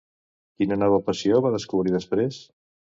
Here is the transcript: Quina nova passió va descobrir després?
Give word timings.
Quina 0.61 0.79
nova 0.85 0.99
passió 1.11 1.45
va 1.49 1.55
descobrir 1.59 1.97
després? 2.01 2.45